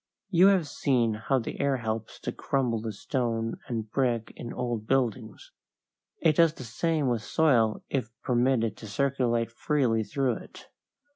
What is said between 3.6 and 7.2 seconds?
and brick in old buildings. It does the same